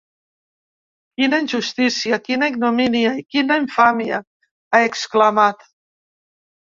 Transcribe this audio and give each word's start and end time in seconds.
Quina 1.19 1.39
injustícia, 1.43 2.19
quina 2.29 2.49
ignomínia 2.53 3.13
i 3.21 3.25
quina 3.35 3.61
infàmia!, 3.67 4.25
ha 4.79 4.85
exclamat. 4.91 5.63